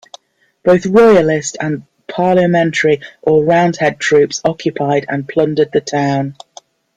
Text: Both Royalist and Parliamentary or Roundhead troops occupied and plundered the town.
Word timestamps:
Both 0.63 0.87
Royalist 0.87 1.57
and 1.61 1.83
Parliamentary 2.07 3.01
or 3.21 3.43
Roundhead 3.45 3.99
troops 3.99 4.41
occupied 4.43 5.05
and 5.07 5.27
plundered 5.29 5.71
the 5.71 5.81
town. 5.81 6.37